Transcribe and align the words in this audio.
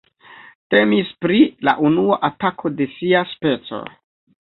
Temis 0.75 1.11
pri 1.25 1.37
la 1.69 1.75
unua 1.91 2.19
atako 2.31 2.75
de 2.83 2.91
sia 2.97 3.25
speco. 3.37 3.87